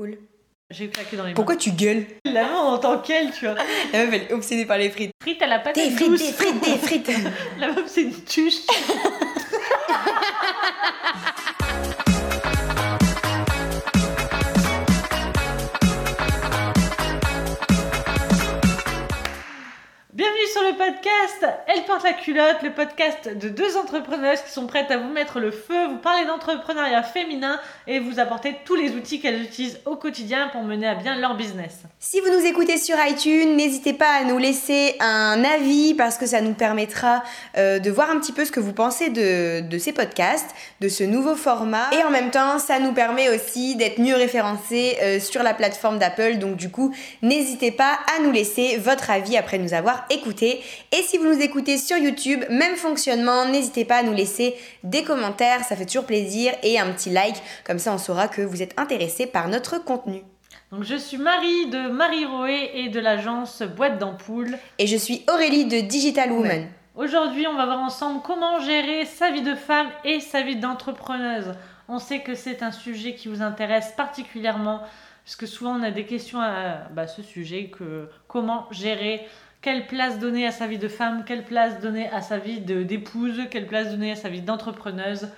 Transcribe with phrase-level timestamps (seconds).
[0.00, 0.16] Cool.
[0.70, 2.06] J'ai claqué dans les Pourquoi tu gueules?
[2.24, 2.32] Mains.
[2.32, 3.54] La main en tant qu'elle, tu vois.
[3.92, 5.10] La meuf, elle est obsédée par les frites.
[5.20, 7.10] Frite à la patate Des frites, des frites, des frites
[7.58, 8.60] La meuf, c'est une tuche.
[20.76, 25.08] podcast Elle porte la culotte, le podcast de deux entrepreneuses qui sont prêtes à vous
[25.08, 29.80] mettre le feu, vous parler d'entrepreneuriat féminin et vous apporter tous les outils qu'elles utilisent
[29.86, 31.82] au quotidien pour mener à bien leur business.
[31.98, 36.26] Si vous nous écoutez sur iTunes, n'hésitez pas à nous laisser un avis parce que
[36.26, 37.22] ça nous permettra
[37.56, 40.50] euh, de voir un petit peu ce que vous pensez de, ces podcasts,
[40.80, 41.90] de ce nouveau format.
[41.92, 45.98] Et en même temps, ça nous permet aussi d'être mieux référencés euh, sur la plateforme
[45.98, 46.38] d'Apple.
[46.38, 50.06] Donc du coup, n'hésitez pas à nous laisser votre avis après nous avoir
[50.92, 55.02] Et si vous nous écoutez sur YouTube, même fonctionnement, n'hésitez pas à nous laisser des
[55.02, 57.36] commentaires, ça fait toujours plaisir, et un petit like.
[57.64, 60.22] Comme ça, on saura que vous êtes intéressé par notre contenu.
[60.72, 64.56] Donc je suis Marie de Marie Roé et de l'agence Boîte d'Ampoule.
[64.78, 66.68] Et je suis Aurélie de Digital Woman.
[66.94, 71.54] Aujourd'hui, on va voir ensemble comment gérer sa vie de femme et sa vie d'entrepreneuse.
[71.88, 74.82] On sait que c'est un sujet qui vous intéresse particulièrement,
[75.24, 79.26] parce que souvent on a des questions à bah, ce sujet, que comment gérer,
[79.62, 83.42] quelle place donner à sa vie de femme, quelle place donner à sa vie d'épouse,
[83.50, 85.28] quelle place donner à sa vie d'entrepreneuse,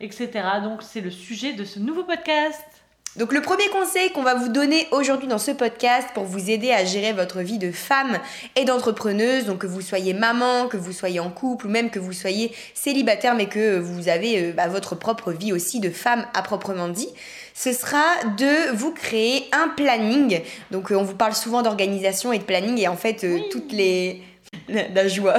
[0.00, 0.30] etc.
[0.62, 2.71] Donc c'est le sujet de ce nouveau podcast.
[3.16, 6.72] Donc le premier conseil qu'on va vous donner aujourd'hui dans ce podcast pour vous aider
[6.72, 8.18] à gérer votre vie de femme
[8.56, 11.98] et d'entrepreneuse, donc que vous soyez maman, que vous soyez en couple ou même que
[11.98, 16.24] vous soyez célibataire mais que vous avez euh, bah, votre propre vie aussi de femme
[16.32, 17.08] à proprement dit,
[17.52, 18.02] ce sera
[18.38, 20.40] de vous créer un planning.
[20.70, 23.44] Donc euh, on vous parle souvent d'organisation et de planning et en fait euh, Oui.
[23.52, 24.22] toutes les
[24.68, 25.36] la joie.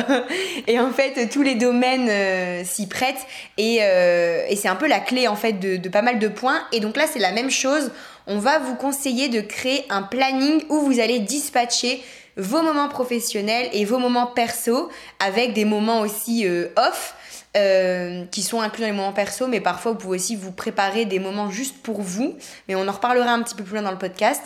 [0.68, 3.26] Et en fait, tous les domaines euh, s'y prêtent.
[3.58, 6.28] Et, euh, et c'est un peu la clé en fait de, de pas mal de
[6.28, 6.62] points.
[6.72, 7.92] Et donc là, c'est la même chose.
[8.28, 12.02] On va vous conseiller de créer un planning où vous allez dispatcher
[12.38, 14.90] vos moments professionnels et vos moments perso
[15.20, 17.16] avec des moments aussi euh, off.
[17.56, 21.06] Euh, qui sont inclus dans les moments perso, mais parfois vous pouvez aussi vous préparer
[21.06, 22.36] des moments juste pour vous,
[22.68, 24.42] mais on en reparlera un petit peu plus loin dans le podcast.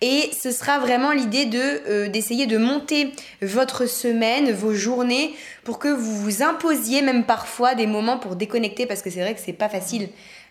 [0.00, 5.34] Et ce sera vraiment l'idée de euh, d'essayer de monter votre semaine, vos journées,
[5.64, 9.34] pour que vous vous imposiez même parfois des moments pour déconnecter, parce que c'est vrai
[9.34, 10.08] que c'est pas facile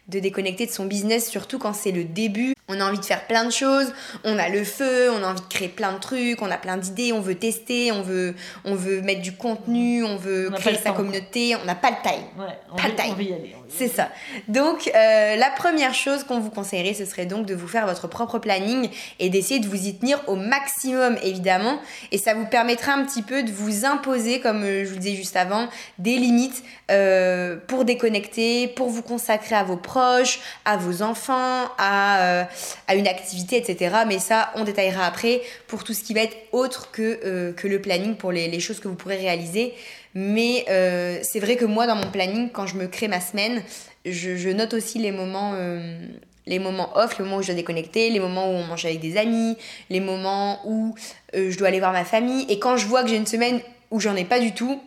[0.08, 2.54] de déconnecter de son business, surtout quand c'est le début.
[2.72, 3.92] On a envie de faire plein de choses,
[4.24, 6.78] on a le feu, on a envie de créer plein de trucs, on a plein
[6.78, 8.34] d'idées, on veut tester, on veut,
[8.64, 11.98] on veut mettre du contenu, on veut On créer sa communauté, on n'a pas le
[12.02, 12.24] time.
[12.38, 13.06] Ouais, on, Pas va, le time.
[13.10, 13.56] on va y aller.
[13.70, 14.10] C'est ça.
[14.48, 18.08] Donc, euh, la première chose qu'on vous conseillerait, ce serait donc de vous faire votre
[18.08, 18.90] propre planning
[19.20, 21.80] et d'essayer de vous y tenir au maximum, évidemment.
[22.12, 25.02] Et ça vous permettra un petit peu de vous imposer, comme euh, je vous le
[25.02, 25.68] disais juste avant,
[25.98, 32.20] des limites euh, pour déconnecter, pour vous consacrer à vos proches, à vos enfants, à,
[32.20, 32.44] euh,
[32.88, 33.96] à une activité, etc.
[34.08, 37.82] Mais ça, on détaillera après pour tout ce qui va être autre que, euh, le
[37.82, 39.74] planning, pour les, choses que vous pourrez réaliser.
[40.14, 43.64] Mais euh, c'est vrai que moi, dans mon planning, quand je me crée ma semaine,
[44.06, 45.98] je, note aussi les moments, euh,
[46.46, 49.00] les moments off, les moments où je dois déconnecter, les moments où on mange avec
[49.00, 49.56] des amis,
[49.90, 50.96] les moments où
[51.34, 52.46] je dois aller voir ma famille.
[52.50, 54.82] Et quand je vois que j'ai une semaine où j'en ai pas du tout,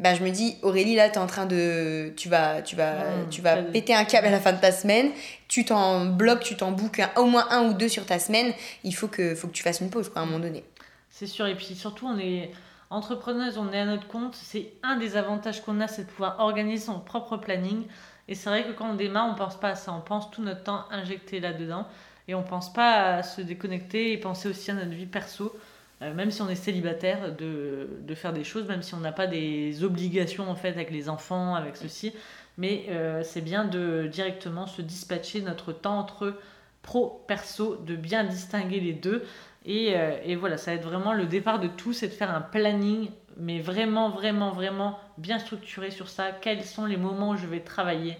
[0.00, 3.28] ben je me dis Aurélie là t'es en train de tu vas tu vas Mmh,
[3.30, 5.10] tu vas péter un câble à la fin de ta semaine
[5.46, 8.52] tu t'en bloques tu t'en un- au moins un ou deux sur ta semaine
[8.82, 10.64] il faut que faut que tu fasses une pause quoi à un moment donné
[11.10, 12.50] C'est sûr, et puis surtout, on est
[12.88, 14.34] entrepreneuse, on est à notre compte.
[14.34, 17.84] C'est un des avantages qu'on a, c'est de pouvoir organiser son propre planning.
[18.28, 19.92] Et c'est vrai que quand on démarre, on pense pas à ça.
[19.92, 21.86] On pense tout notre temps injecté là-dedans.
[22.28, 25.54] Et on pense pas à se déconnecter et penser aussi à notre vie perso.
[26.02, 29.12] Euh, même si on est célibataire, de, de faire des choses, même si on n'a
[29.12, 32.14] pas des obligations en fait avec les enfants, avec ceci.
[32.56, 36.34] Mais euh, c'est bien de directement se dispatcher notre temps entre
[36.82, 39.24] pro, perso, de bien distinguer les deux.
[39.66, 42.34] Et, euh, et voilà, ça va être vraiment le départ de tout, c'est de faire
[42.34, 46.32] un planning, mais vraiment, vraiment, vraiment bien structuré sur ça.
[46.32, 48.16] Quels sont les moments où je vais travailler,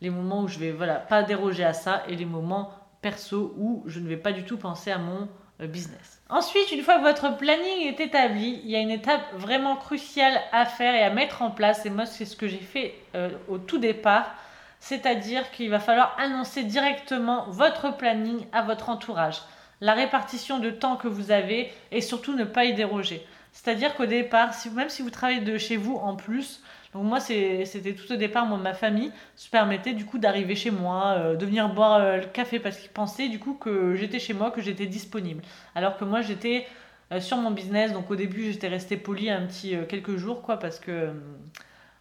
[0.00, 3.84] les moments où je vais, voilà, pas déroger à ça, et les moments perso où
[3.86, 5.28] je ne vais pas du tout penser à mon
[5.66, 6.20] business.
[6.28, 10.40] Ensuite, une fois que votre planning est établi, il y a une étape vraiment cruciale
[10.52, 11.84] à faire et à mettre en place.
[11.86, 14.32] Et moi, c'est ce que j'ai fait euh, au tout départ.
[14.78, 19.42] C'est-à-dire qu'il va falloir annoncer directement votre planning à votre entourage,
[19.80, 23.26] la répartition de temps que vous avez et surtout ne pas y déroger.
[23.52, 27.94] C'est-à-dire qu'au départ, même si vous travaillez de chez vous en plus, donc moi c'était
[27.94, 31.46] tout au départ, moi ma famille se permettait du coup d'arriver chez moi, euh, de
[31.46, 34.60] venir boire euh, le café parce qu'ils pensaient du coup que j'étais chez moi, que
[34.60, 35.42] j'étais disponible.
[35.76, 36.66] Alors que moi j'étais
[37.12, 40.58] euh, sur mon business, donc au début j'étais restée polie un petit quelques jours quoi
[40.58, 41.10] parce que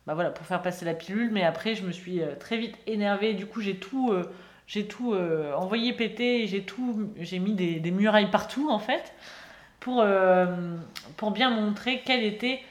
[0.08, 3.34] bah voilà pour faire passer la pilule, mais après je me suis très vite énervée,
[3.34, 4.12] du coup j'ai tout
[4.66, 5.14] j'ai tout
[5.56, 9.14] envoyé péter, j'ai tout, j'ai mis des, murailles partout en fait,
[9.80, 10.04] pour,
[11.18, 12.62] pour bien montrer quelle était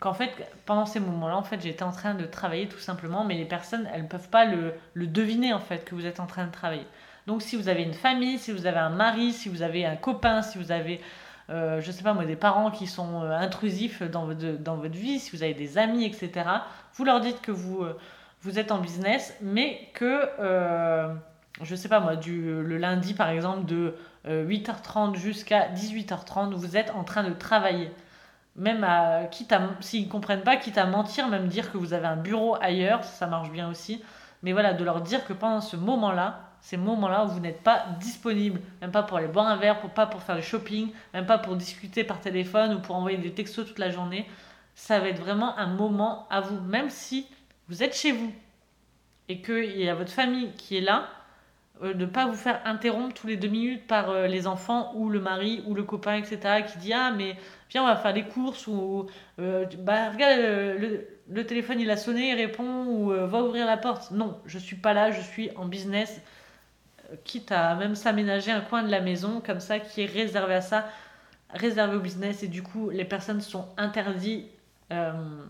[0.00, 0.30] qu'en fait,
[0.64, 3.88] pendant ces moments-là, en fait, j'étais en train de travailler tout simplement, mais les personnes,
[3.92, 6.86] elles ne peuvent pas le, deviner, en fait, que vous êtes en train de travailler.
[7.26, 9.96] Donc, si vous avez une famille, si vous avez un mari, si vous avez un
[9.96, 11.00] copain, si vous avez,
[11.50, 14.96] euh, je sais pas moi, des parents qui sont euh, intrusifs dans votre, dans votre
[14.96, 16.48] vie, si vous avez des amis, etc.,
[16.94, 17.98] vous leur dites que vous, euh,
[18.42, 20.28] vous êtes en business, mais que,
[21.60, 23.96] je sais pas moi, le lundi, par exemple, de
[24.26, 27.90] 8h30 jusqu'à 18h30, vous êtes en train de travailler
[28.56, 31.92] même à, quitte à, s'ils ne comprennent pas, quitte à mentir, même dire que vous
[31.92, 34.02] avez un bureau ailleurs, ça, marche bien aussi.
[34.42, 37.86] Mais voilà, de leur dire que pendant ce moment-là, ces moments-là où vous n'êtes pas
[38.00, 41.26] disponible, même pas pour aller boire un verre, pour, pas pour faire du shopping, même
[41.26, 44.28] pas pour discuter par téléphone ou pour envoyer des textos toute la journée,
[44.74, 47.26] ça va être vraiment un moment à vous, même si
[47.68, 48.32] vous êtes chez vous
[49.28, 51.08] et qu'il y a votre famille qui est là,
[51.82, 54.92] euh, de ne pas vous faire interrompre tous les deux minutes par euh, les enfants
[54.96, 57.36] ou le mari ou le copain, etc., qui dit Ah, mais
[57.70, 59.06] viens, on va faire des courses, ou
[59.38, 60.40] euh, bah, regarde,
[61.28, 64.10] le, téléphone il a sonné, il répond, ou va ouvrir la porte.
[64.10, 66.20] Non, je suis pas là, je suis en business,
[67.24, 70.60] quitte à même s'aménager un coin de la maison comme ça qui est réservé à
[70.60, 70.88] ça,
[71.50, 74.46] réservé au business, et du coup, les personnes sont interdites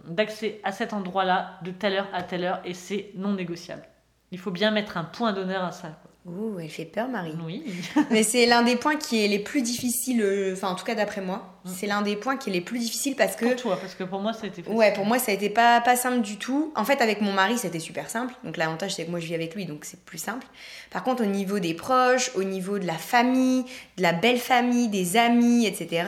[0.07, 3.83] d'accès à cet endroit-là de telle heure à telle heure, et c'est non négociable.
[4.31, 5.97] Il faut bien mettre un point d'honneur à ça.
[6.29, 7.35] Ouh, elle fait peur, Marie.
[7.45, 7.65] Oui.
[8.11, 10.95] Mais c'est l'un des points qui est les plus difficiles, euh, enfin en tout cas
[10.95, 11.58] d'après moi.
[11.65, 13.47] C'est l'un des points qui est les plus difficiles parce que.
[13.47, 14.77] Pour toi, parce que pour moi ça a été facile.
[14.77, 16.73] Ouais, pour moi ça a été pas, pas simple du tout.
[16.77, 18.35] En fait, avec mon mari c'était super simple.
[18.45, 20.47] Donc l'avantage c'est que moi je vis avec lui, donc c'est plus simple.
[20.91, 23.65] Par contre, au niveau des proches, au niveau de la famille,
[23.97, 26.07] de la belle famille, des amis, etc.,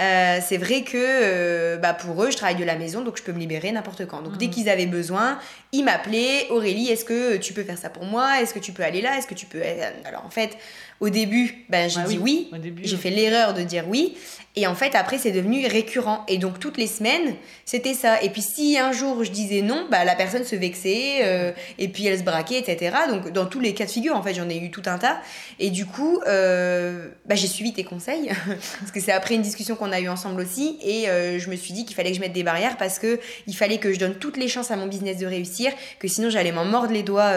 [0.00, 3.22] euh, c'est vrai que euh, bah pour eux, je travaille de la maison, donc je
[3.22, 4.22] peux me libérer n'importe quand.
[4.22, 4.50] Donc dès mm.
[4.50, 5.38] qu'ils avaient besoin,
[5.72, 8.40] ils m'appelaient Aurélie, est-ce que tu peux faire ça pour moi?
[8.40, 9.16] Est-ce que tu peux aller là?
[9.16, 9.62] Est-ce que tu peux.
[10.04, 10.56] Alors en fait,
[11.04, 12.50] au début, ben, j'ai bah dit oui.
[12.82, 14.16] J'ai fait l'erreur de dire oui.
[14.56, 16.24] Et en fait, après, c'est devenu récurrent.
[16.28, 17.34] Et donc, toutes les semaines,
[17.64, 18.22] c'était ça.
[18.22, 21.88] Et puis, si un jour je disais non, bah, la personne se vexait, euh, et
[21.88, 22.96] puis elle se braquait, etc.
[23.10, 25.18] Donc, dans tous les cas de figure, en fait, j'en ai eu tout un tas.
[25.58, 28.30] Et du coup, euh, bah, j'ai suivi tes conseils,
[28.78, 30.78] parce que c'est après une discussion qu'on a eue ensemble aussi.
[30.82, 33.18] Et euh, je me suis dit qu'il fallait que je mette des barrières, parce que
[33.48, 36.30] il fallait que je donne toutes les chances à mon business de réussir, que sinon,
[36.30, 37.32] j'allais m'en mordre les doigts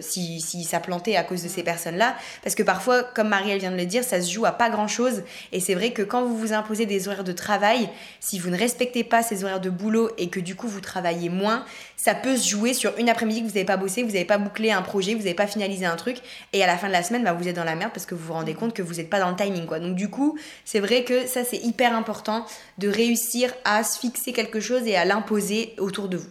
[0.00, 2.16] si, si ça plantait à cause de ces personnes-là.
[2.42, 5.22] Parce que parfois, comme Marielle vient de le dire, ça se joue à pas grand-chose.
[5.52, 7.88] Et c'est vrai que quand vous vous imposer des horaires de travail,
[8.20, 11.28] si vous ne respectez pas ces horaires de boulot et que du coup vous travaillez
[11.28, 11.64] moins,
[11.96, 14.38] ça peut se jouer sur une après-midi que vous n'avez pas bossé, vous n'avez pas
[14.38, 16.18] bouclé un projet, vous n'avez pas finalisé un truc
[16.52, 18.14] et à la fin de la semaine, bah, vous êtes dans la merde parce que
[18.14, 19.66] vous vous rendez compte que vous n'êtes pas dans le timing.
[19.66, 19.80] Quoi.
[19.80, 22.46] Donc du coup, c'est vrai que ça c'est hyper important
[22.78, 26.30] de réussir à se fixer quelque chose et à l'imposer autour de vous.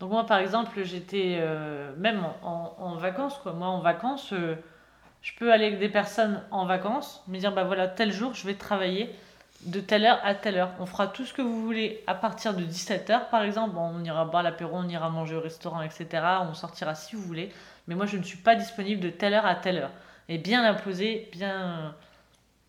[0.00, 3.52] Donc moi par exemple, j'étais euh, même en, vacances, quoi.
[3.52, 4.54] Moi en vacances, euh,
[5.22, 8.46] je peux aller avec des personnes en vacances, me dire bah voilà, tel jour je
[8.46, 9.10] vais travailler
[9.62, 10.70] de telle heure à telle heure.
[10.78, 13.76] On fera tout ce que vous voulez à partir de 17h par exemple.
[13.76, 16.06] on ira boire l'apéro, on ira manger au restaurant, etc.
[16.48, 17.50] On sortira si vous voulez.
[17.86, 19.90] Mais moi, je ne suis pas disponible de telle heure à telle heure.
[20.28, 21.94] Et bien l'imposer, bien,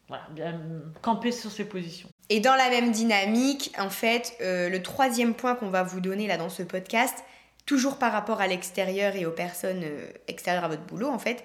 [0.08, 0.60] voilà, bien
[1.02, 2.10] camper sur ses positions.
[2.30, 6.26] Et dans la même dynamique, en fait, euh, le troisième point qu'on va vous donner
[6.26, 7.24] là dans ce podcast,
[7.66, 11.44] toujours par rapport à l'extérieur et aux personnes euh, extérieures à votre boulot, en fait,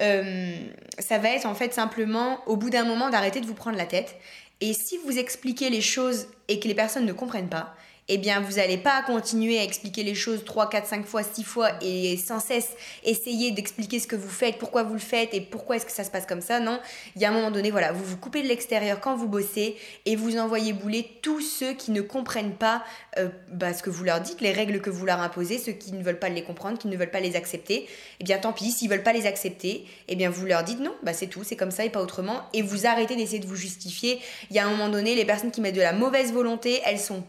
[0.00, 0.56] euh,
[0.98, 3.86] ça va être en fait simplement au bout d'un moment d'arrêter de vous prendre la
[3.86, 4.16] tête.
[4.60, 7.74] Et si vous expliquez les choses et que les personnes ne comprennent pas,
[8.08, 11.42] eh bien, vous n'allez pas continuer à expliquer les choses 3, 4, 5 fois, 6
[11.42, 12.70] fois et sans cesse
[13.02, 16.04] essayer d'expliquer ce que vous faites, pourquoi vous le faites et pourquoi est-ce que ça
[16.04, 16.60] se passe comme ça.
[16.60, 16.80] Non,
[17.16, 19.76] il y a un moment donné, voilà, vous vous coupez de l'extérieur quand vous bossez
[20.04, 22.84] et vous envoyez bouler tous ceux qui ne comprennent pas
[23.18, 25.92] euh, bah, ce que vous leur dites, les règles que vous leur imposez, ceux qui
[25.92, 27.88] ne veulent pas les comprendre, qui ne veulent pas les accepter.
[28.20, 30.94] Eh bien, tant pis, s'ils veulent pas les accepter, eh bien, vous leur dites non,
[31.02, 32.42] bah, c'est tout, c'est comme ça et pas autrement.
[32.52, 34.20] Et vous arrêtez d'essayer de vous justifier.
[34.50, 37.00] Il y a un moment donné, les personnes qui mettent de la mauvaise volonté, elles
[37.00, 37.24] sont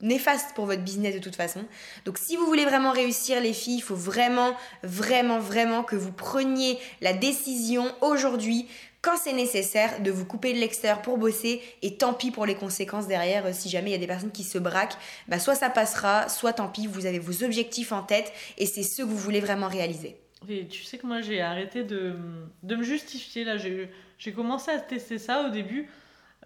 [0.00, 1.64] néfaste pour votre business de toute façon.
[2.04, 6.12] Donc si vous voulez vraiment réussir les filles, il faut vraiment, vraiment, vraiment que vous
[6.12, 8.66] preniez la décision aujourd'hui
[9.00, 12.54] quand c'est nécessaire de vous couper de l'extérieur pour bosser et tant pis pour les
[12.54, 14.96] conséquences derrière euh, si jamais il y a des personnes qui se braquent
[15.28, 18.82] bah soit ça passera soit tant pis vous avez vos objectifs en tête et c'est
[18.82, 20.16] ceux que vous voulez vraiment réaliser
[20.48, 22.16] et tu sais que moi j'ai arrêté de,
[22.64, 25.88] de me justifier là j'ai commencé à tester ça au début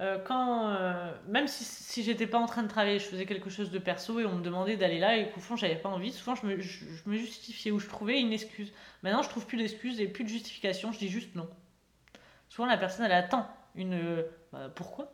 [0.00, 3.50] euh, quand, euh, même si, si j'étais pas en train de travailler, je faisais quelque
[3.50, 6.10] chose de perso et on me demandait d'aller là et qu'au fond j'avais pas envie,
[6.12, 8.72] souvent je me, je, me, justifiais ou je trouvais une excuse.
[9.02, 11.46] Maintenant je trouve plus d'excuses et plus de justification, je dis juste non.
[12.48, 13.92] Souvent la personne elle attend une.
[13.92, 15.12] Euh, bah, pourquoi?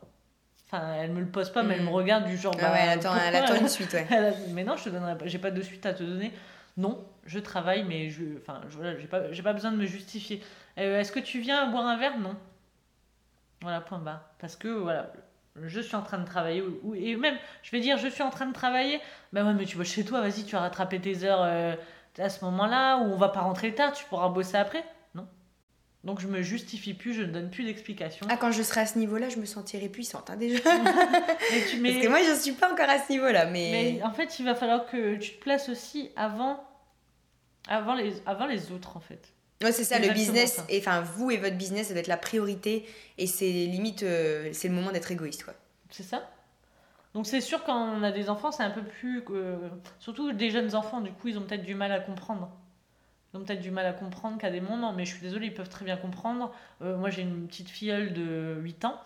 [0.65, 1.93] Enfin, elle me le pose pas, mais elle me mm.
[1.93, 2.55] regarde du genre.
[2.59, 4.07] Ah bah, elle, attend, elle attend une suite, ouais.
[4.51, 6.31] mais non, je te donnerai pas, j'ai pas de suite à te donner.
[6.77, 9.85] Non, je travaille, mais je, enfin, je, voilà, j'ai pas, j'ai pas besoin de me
[9.85, 10.41] justifier.
[10.77, 12.17] Est-ce que tu viens boire un verre?
[12.17, 12.37] Non.
[13.61, 14.31] Voilà, point bas.
[14.39, 15.11] Parce que voilà,
[15.61, 16.63] je suis en train de travailler.
[16.83, 18.99] Ou, et même, je vais dire, je suis en train de travailler.
[19.33, 21.75] Ben ouais, mais tu vas chez toi, vas-y, tu vas rattraper tes heures euh,
[22.17, 24.83] à ce moment-là, ou on va pas rentrer tard, tu pourras bosser après.
[25.15, 25.27] Non.
[26.05, 28.25] Donc je me justifie plus, je ne donne plus d'explications.
[28.29, 30.59] Ah, quand je serai à ce niveau-là, je me sentirai puissante, hein, déjà.
[31.51, 33.69] Mais tu- mais- Parce que moi, je suis pas encore à ce niveau-là, mais...
[33.97, 36.63] Mais en fait, il va falloir que tu te places aussi avant,
[37.67, 39.33] avant, les, avant les autres, en fait.
[39.61, 40.65] Ouais, c'est ça, le business, ça.
[40.69, 42.87] et enfin, vous et votre business, ça doit être la priorité,
[43.17, 45.53] et c'est limite, euh, c'est le moment d'être égoïste, quoi.
[45.89, 46.29] C'est ça
[47.13, 49.23] Donc c'est sûr, quand on a des enfants, c'est un peu plus...
[49.31, 49.57] euh,
[49.99, 52.49] surtout des jeunes enfants, du coup, ils ont peut-être du mal à comprendre.
[53.33, 55.53] Ils ont peut-être du mal à comprendre qu'à des moments, mais je suis désolée, ils
[55.53, 56.53] peuvent très bien comprendre.
[56.81, 58.99] Euh, moi, j'ai une petite filleule de 8 ans,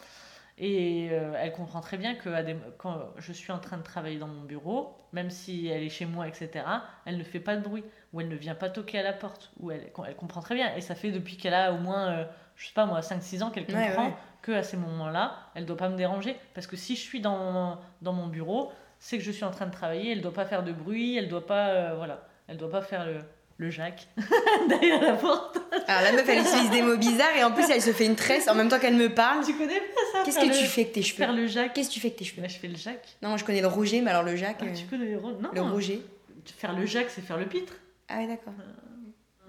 [0.60, 4.20] et elle comprend très bien que à des- quand je suis en train de travailler
[4.20, 6.66] dans mon bureau, même si elle est chez moi, etc.,
[7.06, 7.84] elle ne fait pas de bruit,
[8.14, 10.74] ou elle ne vient pas toquer à la porte, ou elle, elle comprend très bien.
[10.76, 13.50] Et ça fait depuis qu'elle a au moins, euh, je sais pas moi, 5-6 ans
[13.50, 14.14] qu'elle comprend ouais.
[14.44, 16.36] que à ces moments-là, elle doit pas me déranger.
[16.54, 19.66] Parce que si je suis dans, dans mon bureau, c'est que je suis en train
[19.66, 22.70] de travailler, elle doit pas faire de bruit, elle doit pas, euh, voilà, elle doit
[22.70, 23.18] pas faire le,
[23.58, 24.08] le Jacques
[24.70, 25.58] derrière la porte.
[25.88, 28.16] Alors la meuf, elle utilise des mots bizarres, et en plus, elle se fait une
[28.16, 29.44] tresse en même temps qu'elle me parle.
[29.44, 31.18] Tu connais pas ça Qu'est-ce que le- tu fais avec tes cheveux?
[31.18, 31.74] Faire le Jacques?
[31.74, 32.42] Qu'est-ce que tu fais avec tes cheveux?
[32.44, 33.18] Bah, je fais le Jacques.
[33.24, 34.58] Non, moi, je connais le rouget, mais alors le Jacques...
[34.62, 36.00] Ah, euh, tu connais le ro- Non, Le rouget.
[36.58, 37.74] faire le Jacques, c'est faire le pitre.
[38.10, 38.54] Ah ouais, d'accord.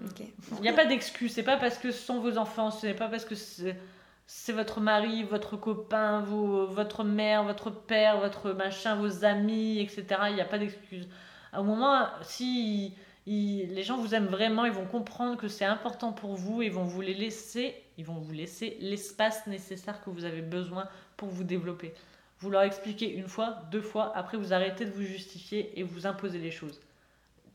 [0.03, 0.21] Ok.
[0.57, 1.33] Il n'y a pas d'excuse.
[1.33, 4.81] C'est pas parce que ce sont vos enfants, ce n'est pas parce que c'est votre
[4.81, 10.05] mari, votre copain, vos, votre mère, votre père, votre machin, vos amis, etc.
[10.29, 11.07] Il n'y a pas d'excuse.
[11.53, 12.95] À un moment, si
[13.25, 16.83] les gens vous aiment vraiment, ils vont comprendre que c'est important pour vous et vont
[16.83, 21.43] vous les laisser, ils vont vous laisser l'espace nécessaire que vous avez besoin pour vous
[21.43, 21.93] développer.
[22.39, 26.05] Vous leur expliquez une fois, deux fois, après vous arrêtez de vous justifier et vous
[26.05, 26.81] imposez les choses.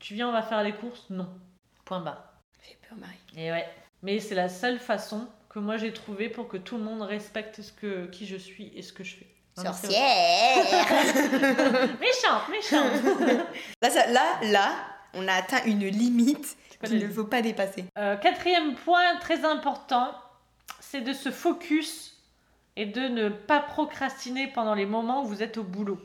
[0.01, 1.29] Tu viens, on va faire les courses Non.
[1.85, 2.33] Point barre.
[2.59, 3.13] Fait peur, Marie.
[3.37, 3.65] Et ouais.
[4.03, 7.61] Mais c'est la seule façon que moi j'ai trouvé pour que tout le monde respecte
[7.61, 9.27] ce que, qui je suis et ce que je fais.
[9.55, 10.63] Sorcière.
[11.99, 12.91] Méchante, méchante.
[13.81, 14.71] là, ça- là, là,
[15.13, 17.85] on a atteint une limite qu'il ne faut pas dépasser.
[17.97, 20.13] Euh, quatrième point très important,
[20.79, 22.17] c'est de se focus
[22.75, 25.99] et de ne pas procrastiner pendant les moments où vous êtes au boulot.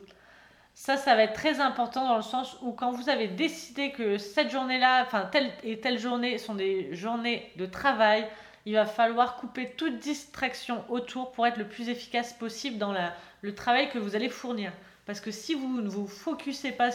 [0.78, 4.18] Ça, ça va être très important dans le sens où quand vous avez décidé que
[4.18, 8.28] cette journée-là, enfin telle et telle journée sont des journées de travail,
[8.66, 13.14] il va falloir couper toute distraction autour pour être le plus efficace possible dans la-
[13.40, 14.70] le travail que vous allez fournir.
[15.06, 16.90] Parce que si vous ne vous focusez pas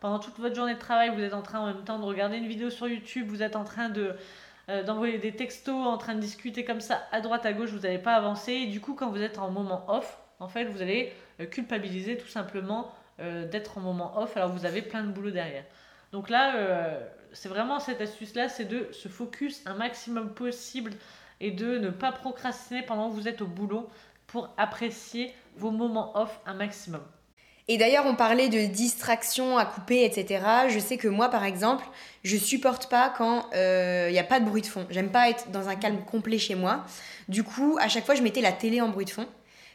[0.00, 2.36] pendant toute votre journée de travail, vous êtes en train en même temps de regarder
[2.36, 4.14] une vidéo sur YouTube, vous êtes en train de
[4.68, 7.80] euh, d'envoyer des textos, en train de discuter comme ça à droite à gauche, vous
[7.80, 8.52] n'allez pas avancer.
[8.52, 11.12] Et du coup, quand vous êtes en moment off, en fait, vous allez
[11.44, 15.64] culpabiliser tout simplement euh, d'être en moment off alors vous avez plein de boulot derrière.
[16.12, 16.98] Donc là, euh,
[17.32, 20.92] c'est vraiment cette astuce-là, c'est de se focus un maximum possible
[21.40, 23.88] et de ne pas procrastiner pendant que vous êtes au boulot
[24.26, 27.02] pour apprécier vos moments off un maximum.
[27.68, 30.44] Et d'ailleurs, on parlait de distraction à couper, etc.
[30.68, 31.84] Je sais que moi, par exemple,
[32.24, 34.84] je supporte pas quand il n'y a pas de bruit de fond.
[34.90, 36.84] J'aime pas être dans un calme complet chez moi.
[37.28, 39.28] Du coup, à chaque fois, je mettais la télé en bruit de fond.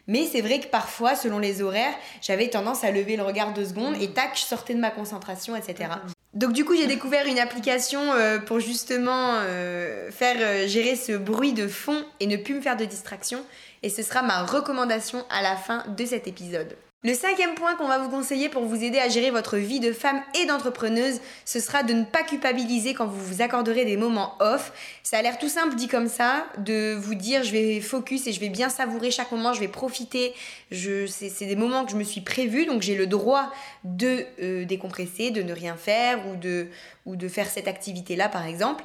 [0.07, 3.65] Mais c'est vrai que parfois, selon les horaires, j'avais tendance à lever le regard deux
[3.65, 5.89] secondes et tac, je sortais de ma concentration, etc.
[6.33, 11.13] Donc du coup, j'ai découvert une application euh, pour justement euh, faire euh, gérer ce
[11.13, 13.43] bruit de fond et ne plus me faire de distraction.
[13.83, 16.75] Et ce sera ma recommandation à la fin de cet épisode.
[17.03, 19.93] Le cinquième point qu'on va vous conseiller pour vous aider à gérer votre vie de
[19.93, 24.33] femme et d'entrepreneuse, ce sera de ne pas culpabiliser quand vous vous accorderez des moments
[24.39, 24.73] off.
[25.03, 28.31] Ça a l'air tout simple dit comme ça, de vous dire je vais focus et
[28.31, 30.33] je vais bien savourer chaque moment, je vais profiter.
[30.71, 35.29] C'est, des moments que je me suis prévu, donc j'ai le droit de euh, décompresser,
[35.29, 36.67] de ne rien faire ou de,
[37.05, 38.83] ou de faire cette activité-là par exemple.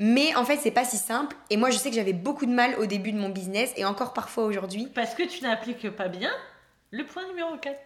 [0.00, 1.36] Mais en fait, c'est pas si simple.
[1.50, 3.84] Et moi, je sais que j'avais beaucoup de mal au début de mon business et
[3.84, 4.88] encore parfois aujourd'hui.
[4.92, 6.32] Parce que tu n'appliques pas bien
[6.90, 7.76] le point numéro 4.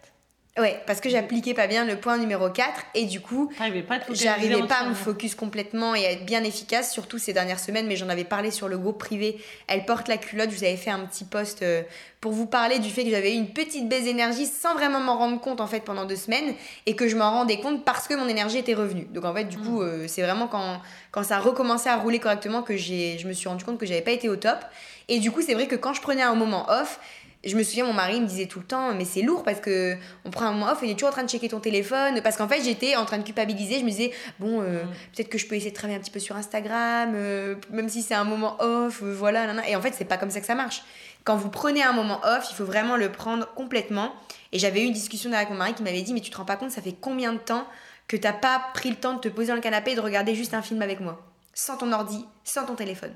[0.59, 3.83] Ouais, parce que j'appliquais pas bien le point numéro 4 et du coup, pas j'arrivais
[3.83, 4.95] pas à me entièrement.
[4.95, 8.51] focus complètement et à être bien efficace, surtout ces dernières semaines, mais j'en avais parlé
[8.51, 9.41] sur le groupe privé.
[9.69, 11.83] Elle porte la culotte, je vous avais fait un petit post euh,
[12.19, 15.17] pour vous parler du fait que j'avais eu une petite baisse d'énergie sans vraiment m'en
[15.17, 16.53] rendre compte en fait pendant deux semaines
[16.85, 19.05] et que je m'en rendais compte parce que mon énergie était revenue.
[19.05, 20.81] Donc en fait, du coup, euh, c'est vraiment quand,
[21.11, 23.85] quand ça a recommencé à rouler correctement que j'ai, je me suis rendu compte que
[23.85, 24.59] j'avais pas été au top.
[25.07, 26.99] Et du coup, c'est vrai que quand je prenais un moment off,
[27.43, 29.97] je me souviens, mon mari me disait tout le temps, mais c'est lourd parce que
[30.25, 32.21] on prend un moment off et il est toujours en train de checker ton téléphone.
[32.21, 33.79] Parce qu'en fait, j'étais en train de culpabiliser.
[33.79, 34.87] Je me disais, bon, euh, Mm.
[35.15, 38.03] peut-être que je peux essayer de travailler un petit peu sur Instagram, euh, même si
[38.03, 39.67] c'est un moment off, euh, voilà.
[39.67, 40.83] Et en fait, c'est pas comme ça que ça marche.
[41.23, 44.13] Quand vous prenez un moment off, il faut vraiment le prendre complètement.
[44.51, 46.45] Et j'avais eu une discussion avec mon mari qui m'avait dit, mais tu te rends
[46.45, 47.65] pas compte, ça fait combien de temps
[48.07, 50.35] que t'as pas pris le temps de te poser dans le canapé et de regarder
[50.35, 51.21] juste un film avec moi,
[51.53, 53.13] sans ton ordi, sans ton téléphone.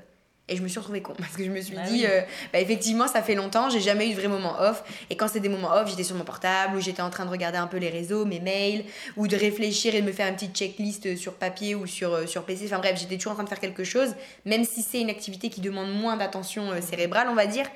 [0.48, 2.06] Et je me suis retrouvée con parce que je me suis Bah dit, oui.
[2.08, 2.20] euh,
[2.52, 4.84] bah, effectivement, ça fait longtemps, j'ai jamais eu de vrai moment off.
[5.10, 7.30] Et quand c'était des moments off, j'étais sur mon portable ou j'étais en train de
[7.30, 8.84] regarder un peu les réseaux, mes mails,
[9.16, 12.26] ou de réfléchir et de me faire une petite checklist sur papier ou sur, euh,
[12.26, 12.66] sur PC.
[12.66, 15.50] Enfin bref, j'étais toujours en train de faire quelque chose, même si c'est une activité
[15.50, 17.66] qui demande moins d'attention euh, cérébrale, on va dire.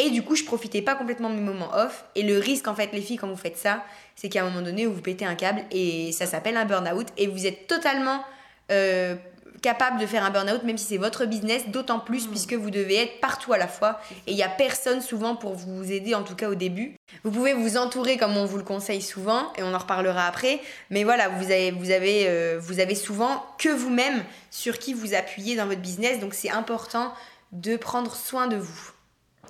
[0.00, 2.04] Et du coup, je profitais pas complètement de mes moments off.
[2.14, 3.82] Et le risque, en fait, les filles, quand vous faites ça,
[4.14, 7.08] c'est qu'à un moment donné, vous pétez un câble et ça s'appelle un burn-out.
[7.16, 8.22] Et vous êtes totalement
[8.70, 9.16] euh,
[9.60, 12.96] capable de faire un burn-out, même si c'est votre business, d'autant plus puisque vous devez
[12.96, 14.00] être partout à la fois.
[14.26, 16.96] Et il n'y a personne souvent pour vous aider, en tout cas au début.
[17.24, 20.60] Vous pouvez vous entourer comme on vous le conseille souvent, et on en reparlera après.
[20.90, 25.14] Mais voilà, vous avez, vous avez, euh, vous avez souvent que vous-même sur qui vous
[25.14, 26.20] appuyez dans votre business.
[26.20, 27.12] Donc c'est important
[27.52, 28.92] de prendre soin de vous.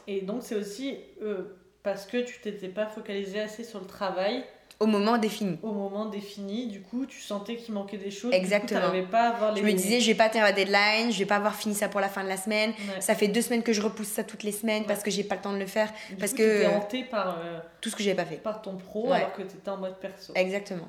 [0.06, 4.44] Et donc, c'est aussi euh, parce que tu t'étais pas focalisé assez sur le travail
[4.80, 5.58] Au moment défini.
[5.64, 6.68] au moment défini.
[6.68, 8.32] Du coup, tu sentais qu'il manquait des choses.
[8.32, 8.78] Exactement.
[8.80, 11.10] Tu n'arrivais pas à avoir les Je me disais, je vais pas tenir la deadline,
[11.10, 12.70] je vais pas avoir fini ça pour la fin de la semaine.
[12.70, 13.00] Ouais.
[13.00, 15.34] Ça fait deux semaines que je repousse ça toutes les semaines parce que j'ai pas
[15.34, 15.92] le temps de le faire.
[16.10, 18.36] Du parce coup, que- t'étais hanté par, euh, Tout ce que j'avais pas fait.
[18.36, 19.16] par ton pro Ouais.
[19.16, 20.32] alors que tu étais en mode perso.
[20.36, 20.88] Exactement.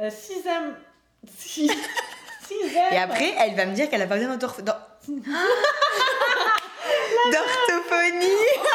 [0.00, 0.74] Euh, sixième.
[1.38, 1.70] six-
[2.48, 2.92] sixième.
[2.92, 4.80] Et après, elle va me dire qu'elle a pas besoin d'ortho- d'or-
[7.30, 8.26] d'orthophonie.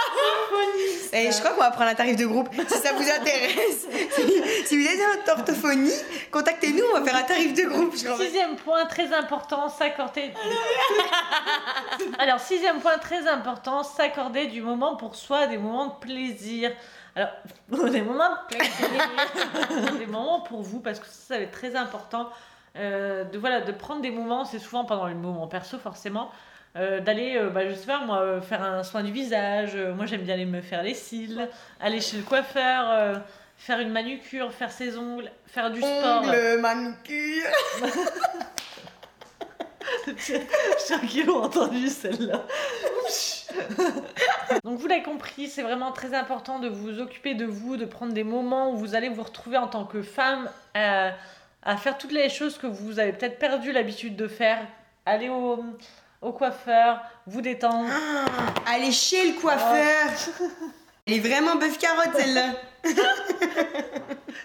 [1.13, 3.87] Et je crois qu'on va prendre un tarif de groupe si ça vous intéresse.
[4.65, 5.93] Si, vous êtes en orthophonie,
[6.31, 7.95] contactez-nous, on va faire un tarif de groupe.
[7.95, 10.33] Sixième point très important, s'accorder.
[12.19, 16.71] Alors, sixième point très important, s'accorder du moment pour soi, des moments de plaisir.
[17.15, 17.29] Alors,
[17.89, 21.75] des moments de plaisir, des moments pour vous, parce que ça, ça va être très
[21.75, 22.29] important.
[22.75, 26.29] euh, de, voilà, de prendre des moments, c'est souvent pendant le moment perso, forcément.
[26.77, 29.71] Euh, d'aller, euh, bah, je sais pas moi, euh, faire un soin du visage.
[29.75, 31.47] euh, moi, j'aime bien aller me faire les cils,
[31.79, 33.21] aller chez le coiffeur,
[33.57, 36.23] faire une manucure, faire ses ongles, faire du sport.
[36.23, 37.49] Ongles, manucure.
[41.25, 42.43] L'ont entendu celle-là.
[44.63, 48.13] Donc vous l'avez compris, c'est vraiment très important de vous occuper de vous, de prendre
[48.13, 51.09] des moments où vous allez vous retrouver en tant que femme euh,
[51.63, 54.59] à faire toutes les choses que vous avez peut-être perdu l'habitude de faire.
[55.05, 55.63] Aller au,
[56.21, 57.89] au coiffeur, vous détendre.
[58.65, 60.09] Allez chez le coiffeur.
[61.05, 62.53] Elle est vraiment bœuf carotte celle-là.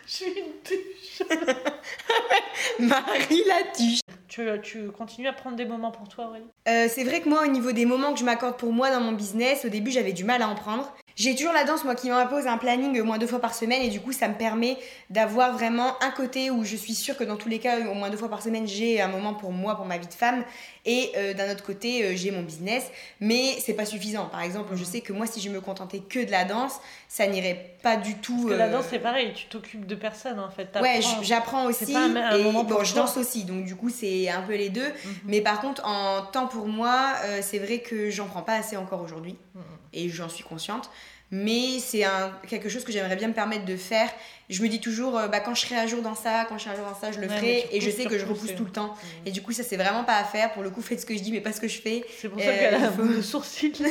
[0.07, 1.23] Je suis une tuche.
[2.79, 4.01] Marie la tuche.
[4.29, 6.47] Tu, tu continues à prendre des moments pour toi, Aurélie?
[6.69, 9.01] Euh, c'est vrai que moi, au niveau des moments que je m'accorde pour moi dans
[9.01, 10.91] mon business, au début, j'avais du mal à en prendre.
[11.17, 13.83] J'ai toujours la danse, moi, qui m'impose un planning au moins deux fois par semaine,
[13.83, 14.77] et du coup, ça me permet
[15.11, 18.09] d'avoir vraiment un côté où je suis sûre que dans tous les cas, au moins
[18.11, 20.45] deux fois par semaine, j'ai un moment pour moi, pour ma vie de femme,
[20.85, 22.85] et euh, d'un autre côté, euh, j'ai mon business,
[23.21, 24.27] mais c'est pas suffisant.
[24.27, 27.27] Par exemple, je sais que moi, si je me contentais que de la danse, ça
[27.27, 28.35] n'irait pas du tout.
[28.37, 30.69] Parce que la euh, danse, c'est pareil, tu t'occupes de personne en fait.
[30.81, 31.93] Ouais, j'apprends aussi.
[31.93, 34.55] pas un- un et moment bon, je danse aussi, donc du coup, c'est un peu
[34.57, 34.87] les deux.
[34.89, 35.15] Mhm.
[35.27, 39.03] Mais par contre, en temps pour moi, c'est vrai que j'en prends pas assez encore
[39.03, 39.37] aujourd'hui.
[39.55, 39.63] Mhm.
[39.93, 40.91] Et j'en suis consciente.
[41.35, 42.05] Mais c'est
[42.47, 44.11] quelque chose que j'aimerais bien me permettre de faire.
[44.51, 46.65] Je me dis toujours, euh, bah, quand je serai à jour dans ça, quand je
[46.65, 47.69] serai à jour dans ça, je le Ouais, ferai.
[47.73, 48.95] Et je sais que je repousse tout le temps.
[49.25, 50.53] Et du coup, ça, c'est vraiment pas à faire.
[50.53, 52.05] Pour le coup, faites ce que je dis, mais pas ce que je fais.
[52.21, 53.73] C'est pour Euh, ça qu'elle a faut- le sourcil.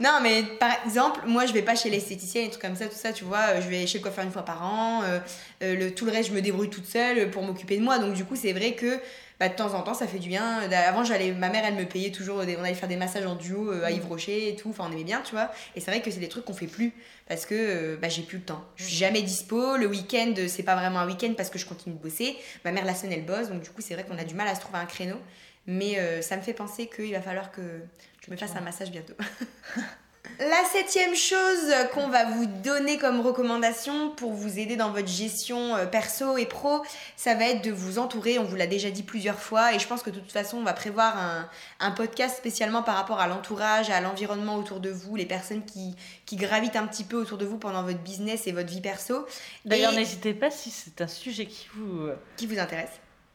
[0.00, 2.96] Non, mais par exemple, moi je vais pas chez l'esthéticienne et trucs comme ça, tout
[2.96, 3.40] ça, tu vois.
[3.50, 5.02] euh, Je vais chez le coiffeur une fois par an.
[5.04, 5.20] euh,
[5.60, 7.98] le, tout le reste, je me débrouille toute seule pour m'occuper de moi.
[7.98, 8.98] Donc, du coup, c'est vrai que
[9.40, 10.60] bah, de temps en temps, ça fait du bien.
[10.70, 12.44] Avant, j'allais, ma mère, elle me payait toujours.
[12.44, 14.70] Des, on allait faire des massages en duo euh, à Yves Rocher et tout.
[14.70, 15.50] Enfin, on aimait bien, tu vois.
[15.74, 16.92] Et c'est vrai que c'est des trucs qu'on fait plus
[17.28, 18.64] parce que euh, bah, j'ai plus le temps.
[18.76, 19.76] Je suis jamais dispo.
[19.76, 22.36] Le week-end, c'est pas vraiment un week-end parce que je continue de bosser.
[22.64, 23.48] Ma mère, la semaine, elle bosse.
[23.48, 25.18] Donc, du coup, c'est vrai qu'on a du mal à se trouver un créneau.
[25.66, 27.80] Mais euh, ça me fait penser qu'il va falloir que
[28.24, 29.14] je me fasse un massage bientôt.
[30.40, 35.76] La septième chose qu'on va vous donner comme recommandation pour vous aider dans votre gestion
[35.76, 36.82] euh, perso et pro,
[37.16, 39.86] ça va être de vous entourer, on vous l'a déjà dit plusieurs fois, et je
[39.86, 43.28] pense que de toute façon on va prévoir un, un podcast spécialement par rapport à
[43.28, 45.94] l'entourage, à l'environnement autour de vous, les personnes qui,
[46.26, 49.26] qui gravitent un petit peu autour de vous pendant votre business et votre vie perso,
[49.64, 52.06] D'ailleurs, Et- n'hésitez pas si c'est un sujet qui vous.
[52.06, 52.90] euh, qui vous intéresse.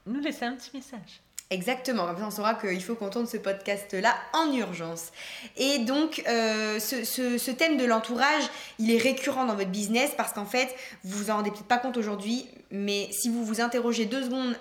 [0.06, 1.22] nous laisser un petit message.
[1.52, 5.08] Exactement, comme ça on saura qu'il faut qu'on tourne ce podcast-là en urgence.
[5.58, 8.44] Et donc, euh, ce, thème de l'entourage,
[8.78, 11.80] il est récurrent dans votre business parce qu'en fait, vous vous en rendez peut-être pas
[11.80, 14.56] compte aujourd'hui, mais si vous vous interrogez deux secondes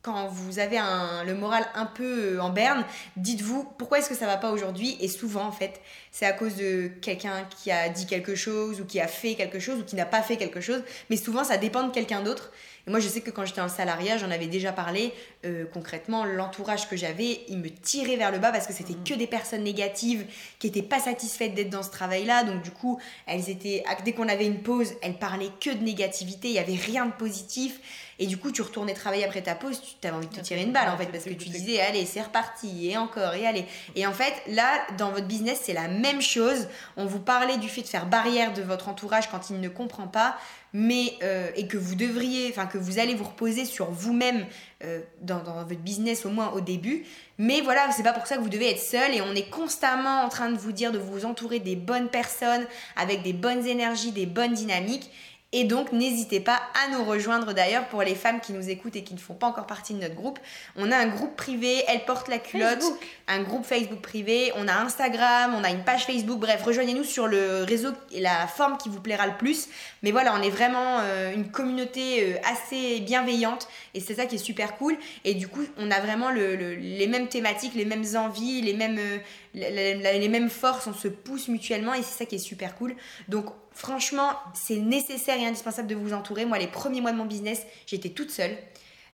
[0.00, 0.80] quand vous avez
[1.26, 2.84] le moral un peu euh, en berne,
[3.18, 4.96] dites-vous pourquoi est-ce que ça va pas aujourd'hui?
[5.00, 8.86] Et souvent, en fait, c'est à cause de quelqu'un qui a dit quelque chose ou
[8.86, 11.58] qui a fait quelque chose ou qui n'a pas fait quelque chose, mais souvent ça
[11.58, 12.52] dépend de quelqu'un d'autre.
[12.86, 15.12] Et moi, je sais que quand j'étais en salariat, j'en avais déjà parlé.
[15.44, 19.14] euh, concrètement, l'entourage que j'avais, il me tirait vers le bas parce que c'était que
[19.14, 20.24] des personnes négatives
[20.58, 22.44] qui étaient pas satisfaites d'être dans ce travail-là.
[22.44, 25.82] Donc, du coup, elles étaient, ah, dès qu'on avait une pause, elles parlaient que de
[25.82, 26.48] négativité.
[26.48, 27.80] Il y avait rien de positif.
[28.18, 30.62] Et du coup, tu retournais travailler après ta pause, tu avais envie de te tirer
[30.62, 33.64] une balle en fait parce que tu disais, allez, c'est reparti, et encore, et allez.
[33.96, 36.68] Et en fait, là, dans votre business, c'est la même chose.
[36.96, 40.06] On vous parlait du fait de faire barrière de votre entourage quand il ne comprend
[40.06, 40.36] pas
[40.72, 44.46] mais euh, et que vous devriez, enfin que vous allez vous reposer sur vous-même
[44.84, 47.04] euh, dans, dans votre business au moins au début.
[47.38, 50.22] Mais voilà, c'est pas pour ça que vous devez être seul et on est constamment
[50.22, 54.12] en train de vous dire de vous entourer des bonnes personnes avec des bonnes énergies,
[54.12, 55.10] des bonnes dynamiques.
[55.54, 59.04] Et donc, n'hésitez pas à nous rejoindre d'ailleurs pour les femmes qui nous écoutent et
[59.04, 60.38] qui ne font pas encore partie de notre groupe.
[60.76, 62.98] On a un groupe privé, Elle porte la culotte, Facebook.
[63.28, 66.40] un groupe Facebook privé, on a Instagram, on a une page Facebook.
[66.40, 69.68] Bref, rejoignez-nous sur le réseau et la forme qui vous plaira le plus.
[70.02, 74.36] Mais voilà, on est vraiment euh, une communauté euh, assez bienveillante et c'est ça qui
[74.36, 74.96] est super cool.
[75.24, 78.72] Et du coup, on a vraiment le- le- les mêmes thématiques, les mêmes envies, les
[78.72, 79.18] mêmes, euh,
[79.54, 82.96] les mêmes forces, on se pousse mutuellement et c'est ça qui est super cool.
[83.28, 86.44] Donc franchement, c'est nécessaire et indispensable de vous entourer.
[86.44, 88.56] Moi, les premiers mois de mon business, j'étais toute seule.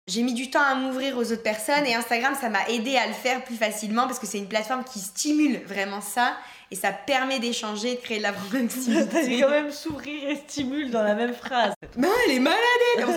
[0.08, 3.08] J'ai mis du temps à m'ouvrir aux autres personnes et Instagram, ça m'a aidé à
[3.08, 6.38] le faire plus facilement parce que c'est une plateforme qui stimule vraiment ça
[6.72, 9.42] et ça permet d'échanger, de créer de la proximité.
[9.42, 11.74] quand même sourire et stimule dans la même phrase.
[11.98, 12.58] Non, elle est malade,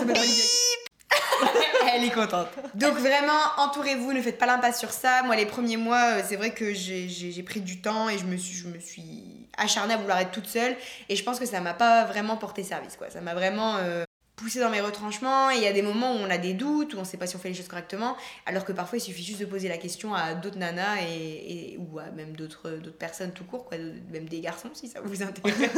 [1.93, 2.49] elle est contente.
[2.75, 5.23] Donc vraiment, entourez-vous, ne faites pas l'impasse sur ça.
[5.23, 8.35] Moi, les premiers mois, euh, c'est vrai que j'ai pris du temps et je me
[8.35, 10.75] suis, je me suis acharnée à vouloir être toute seule.
[11.09, 13.09] Et je pense que ça m'a pas vraiment porté service, quoi.
[13.09, 14.03] Ça m'a vraiment euh,
[14.35, 15.51] poussée dans mes retranchements.
[15.51, 17.27] Et il y a des moments où on a des doutes, où on sait pas
[17.27, 18.15] si on fait les choses correctement.
[18.45, 21.77] Alors que parfois, il suffit juste de poser la question à d'autres nanas et, et-
[21.77, 23.77] ou à même d'autres d'autres personnes tout court, quoi.
[23.77, 25.69] Même des garçons, si ça vous intéresse.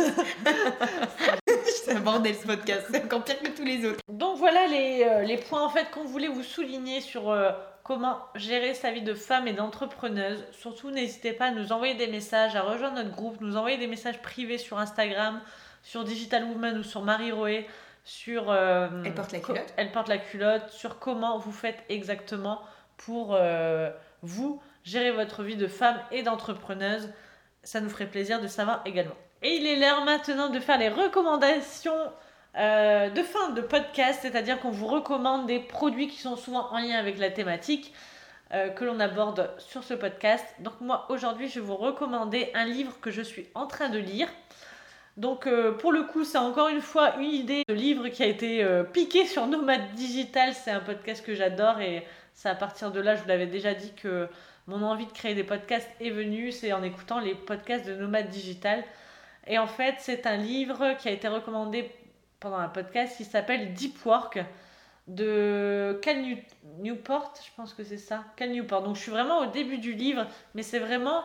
[1.85, 3.99] c'est un bordel ce podcast, c'est encore pire que tous les autres.
[4.09, 7.51] Donc voilà les, euh, les points en fait qu'on voulait vous souligner sur euh,
[7.83, 10.43] comment gérer sa vie de femme et d'entrepreneuse.
[10.51, 13.87] Surtout n'hésitez pas à nous envoyer des messages, à rejoindre notre groupe, nous envoyer des
[13.87, 15.41] messages privés sur Instagram,
[15.83, 17.67] sur Digital Woman ou sur Marie Roé,
[18.05, 19.73] sur euh, Elle porte la culotte.
[19.77, 22.61] Elle porte la culotte, sur comment vous faites exactement
[22.97, 23.91] pour euh,
[24.21, 27.09] vous gérer votre vie de femme et d'entrepreneuse.
[27.63, 29.15] Ça nous ferait plaisir de savoir également.
[29.41, 32.11] Et il est l'heure maintenant de faire les recommandations
[32.55, 36.77] euh, de fin de podcast, c'est-à-dire qu'on vous recommande des produits qui sont souvent en
[36.77, 37.93] lien avec la thématique
[38.53, 40.45] euh, que l'on aborde sur ce podcast.
[40.59, 43.97] Donc moi aujourd'hui je vais vous recommander un livre que je suis en train de
[43.97, 44.27] lire.
[45.17, 48.27] Donc euh, pour le coup c'est encore une fois une idée de livre qui a
[48.27, 48.63] été
[48.93, 50.53] piqué sur Nomade Digital.
[50.53, 53.73] C'est un podcast que j'adore et c'est à partir de là je vous l'avais déjà
[53.73, 54.27] dit que
[54.67, 56.51] mon envie de créer des podcasts est venue.
[56.51, 58.83] C'est en écoutant les podcasts de Nomade Digital.
[59.47, 61.91] Et en fait, c'est un livre qui a été recommandé
[62.43, 64.39] pendant un podcast qui s'appelle Deep Work
[65.07, 66.37] de Cal New-
[66.79, 68.83] Newport, je pense que c'est ça, Cal Newport.
[68.83, 71.23] Donc je suis vraiment au début du livre, mais c'est vraiment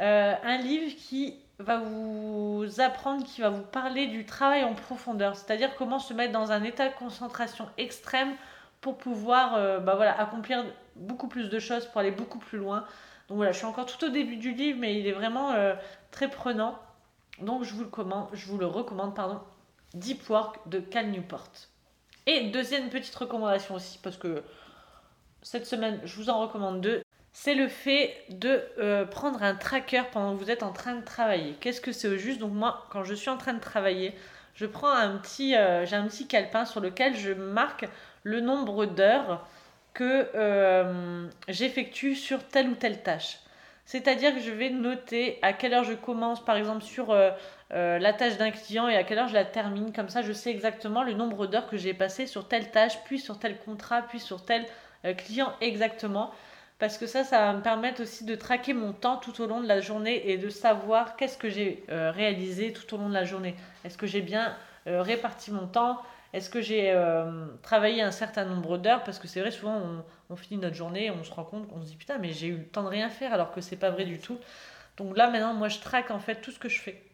[0.00, 5.36] euh, un livre qui va vous apprendre, qui va vous parler du travail en profondeur,
[5.36, 8.34] c'est-à-dire comment se mettre dans un état de concentration extrême
[8.80, 10.64] pour pouvoir euh, bah voilà, accomplir
[10.96, 12.84] beaucoup plus de choses, pour aller beaucoup plus loin.
[13.28, 15.74] Donc voilà, je suis encore tout au début du livre, mais il est vraiment euh,
[16.10, 16.76] très prenant.
[17.40, 19.40] Donc je vous le, commande, je vous le recommande, pardon,
[19.96, 21.50] Deep Work de Cal Newport.
[22.26, 24.42] Et deuxième petite recommandation aussi, parce que
[25.42, 27.02] cette semaine, je vous en recommande deux.
[27.32, 31.04] C'est le fait de euh, prendre un tracker pendant que vous êtes en train de
[31.04, 31.54] travailler.
[31.60, 32.40] Qu'est-ce que c'est au juste?
[32.40, 34.14] Donc moi, quand je suis en train de travailler,
[34.54, 37.86] je prends un petit, euh, j'ai un petit calepin sur lequel je marque
[38.22, 39.46] le nombre d'heures
[39.94, 43.38] que euh, j'effectue sur telle ou telle tâche.
[43.84, 47.14] C'est-à-dire que je vais noter à quelle heure je commence, par exemple, sur
[47.72, 49.92] euh, la tâche d'un client et à quelle heure je la termine.
[49.92, 53.18] Comme ça, je sais exactement le nombre d'heures que j'ai passé sur telle tâche, puis
[53.18, 54.64] sur tel contrat, puis sur tel
[55.04, 56.32] euh, client exactement.
[56.78, 59.60] Parce que ça, ça va me permettre aussi de traquer mon temps tout au long
[59.60, 63.14] de la journée et de savoir qu'est-ce que j'ai euh, réalisé tout au long de
[63.14, 63.54] la journée.
[63.84, 66.00] Est-ce que j'ai bien réparti mon temps?
[66.32, 66.94] Est-ce que j'ai
[67.62, 69.02] travaillé un certain nombre d'heures?
[69.02, 71.80] Parce que c'est vrai, souvent, on, on finit notre journée, on se rend compte qu'on
[71.80, 73.90] se dit putain, mais j'ai eu le temps de rien faire alors que c'est pas
[73.90, 74.38] vrai du tout.
[74.96, 77.05] Donc là, maintenant, moi, je traque en fait tout ce que je fais.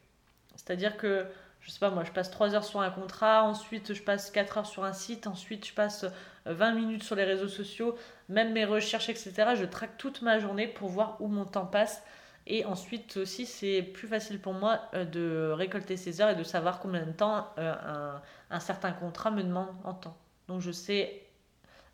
[0.64, 1.26] C'est-à-dire que,
[1.60, 4.58] je sais pas, moi, je passe 3 heures sur un contrat, ensuite, je passe 4
[4.58, 7.96] heures sur un site, ensuite, je passe euh, 20 minutes sur les réseaux sociaux,
[8.28, 9.54] même mes recherches, etc.
[9.56, 12.02] Je traque toute ma journée pour voir où mon temps passe.
[12.46, 16.42] Et ensuite aussi, c'est plus facile pour moi euh, de récolter ces heures et de
[16.44, 20.16] savoir combien de temps euh, un, un certain contrat me demande en temps.
[20.48, 21.22] Donc je sais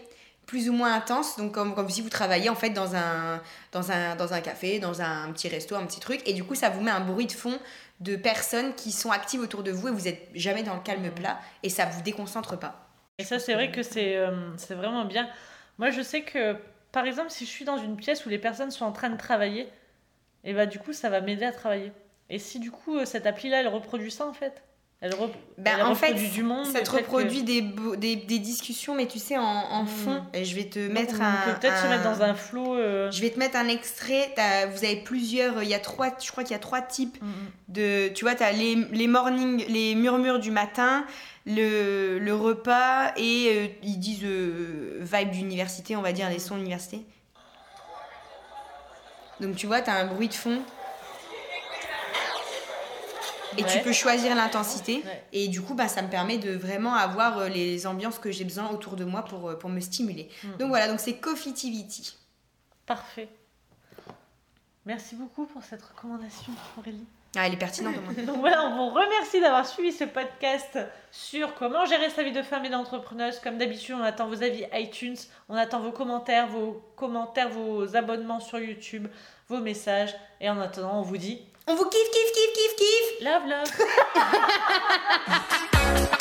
[0.49, 3.39] plus ou moins intense, donc comme, comme si vous travailliez en fait dans un,
[3.71, 6.55] dans, un, dans un café, dans un petit resto, un petit truc, et du coup
[6.55, 7.59] ça vous met un bruit de fond
[7.99, 11.11] de personnes qui sont actives autour de vous et vous n'êtes jamais dans le calme
[11.11, 12.89] plat et ça vous déconcentre pas.
[13.19, 15.29] Et ça c'est vrai que c'est euh, c'est vraiment bien.
[15.77, 16.55] Moi je sais que
[16.91, 19.17] par exemple si je suis dans une pièce où les personnes sont en train de
[19.17, 19.69] travailler,
[20.43, 21.91] et bah du coup ça va m'aider à travailler.
[22.31, 24.63] Et si du coup cette appli là elle reproduit ça en fait,
[25.01, 25.15] elle,
[25.57, 26.65] ben, en fait, du monde.
[26.65, 29.87] Ça te reproduit des, des, des, discussions, mais tu sais, en, en hmm.
[29.87, 30.23] fond.
[30.33, 31.53] Et je vais te mettre un.
[31.53, 32.75] Peut-être se mettre dans un flot.
[32.75, 33.09] Euh.
[33.09, 34.35] Je vais te mettre un extrait.
[34.73, 35.63] Vous avez plusieurs.
[35.63, 36.09] Il y a trois.
[36.21, 37.27] Je crois qu'il y a trois types hmm.
[37.69, 38.09] de.
[38.09, 41.05] Tu vois, tu as les, les morning, les murmures du matin,
[41.45, 46.57] le, le repas et euh, ils disent euh, vibe d'université, on va dire, les sons
[46.57, 47.05] d'université.
[49.39, 50.61] Donc tu vois, tu as un bruit de fond
[53.57, 55.03] et tu peux choisir l'intensité.
[55.33, 58.43] Et du coup, bah, ça me permet de vraiment avoir euh, les ambiances que j'ai
[58.43, 60.29] besoin autour de moi pour, euh, pour me stimuler.
[60.43, 60.57] Mm.
[60.57, 62.15] Donc voilà, donc c'est Coffeetivity.
[62.85, 63.29] Parfait.
[64.85, 67.05] Merci beaucoup pour cette recommandation, Aurélie.
[67.35, 67.93] Ah, elle est pertinente.
[68.25, 70.79] Donc voilà, on vous remercie d'avoir suivi ce podcast
[71.11, 73.39] sur comment gérer sa vie de femme et d'entrepreneuse.
[73.39, 78.39] Comme d'habitude, on attend vos avis iTunes, on attend vos commentaires, vos commentaires, vos abonnements
[78.39, 79.07] sur YouTube,
[79.47, 80.15] vos messages.
[80.41, 83.21] Et en attendant, on vous dit on vous kiffe, kiffe, kiffe, kiffe, kiffe.
[83.21, 83.69] Love, love.